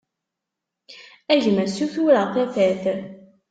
[1.31, 2.83] A gma ssutureγ tafat.